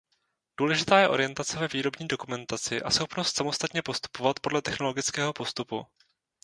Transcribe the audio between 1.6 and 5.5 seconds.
výrobní dokumentaci a schopnost samostatně postupovat podle technologického